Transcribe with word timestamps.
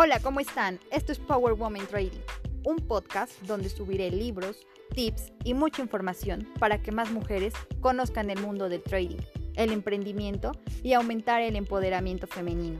Hola, 0.00 0.20
¿cómo 0.20 0.38
están? 0.38 0.78
Esto 0.92 1.10
es 1.10 1.18
Power 1.18 1.54
Woman 1.54 1.84
Trading, 1.88 2.20
un 2.64 2.76
podcast 2.76 3.32
donde 3.48 3.68
subiré 3.68 4.12
libros, 4.12 4.64
tips 4.94 5.32
y 5.42 5.54
mucha 5.54 5.82
información 5.82 6.46
para 6.60 6.80
que 6.80 6.92
más 6.92 7.10
mujeres 7.10 7.52
conozcan 7.80 8.30
el 8.30 8.38
mundo 8.38 8.68
del 8.68 8.80
trading, 8.80 9.18
el 9.56 9.72
emprendimiento 9.72 10.52
y 10.84 10.92
aumentar 10.92 11.42
el 11.42 11.56
empoderamiento 11.56 12.28
femenino. 12.28 12.78